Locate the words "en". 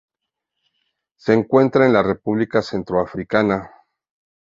1.85-1.93